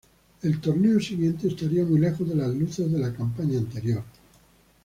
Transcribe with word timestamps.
El 0.41 0.59
torneo 0.59 0.99
siguiente 0.99 1.47
estaría 1.47 1.85
muy 1.85 1.99
lejos 1.99 2.27
de 2.27 2.33
las 2.33 2.49
luces 2.55 2.91
de 2.91 2.97
la 2.97 3.13
campaña 3.13 3.59
anterior. 3.59 4.03